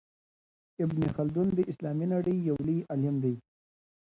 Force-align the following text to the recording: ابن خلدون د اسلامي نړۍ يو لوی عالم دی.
ابن 0.83 0.99
خلدون 1.15 1.47
د 1.55 1.59
اسلامي 1.71 2.05
نړۍ 2.13 2.35
يو 2.49 2.55
لوی 2.67 2.79
عالم 2.89 3.15
دی. 3.23 3.35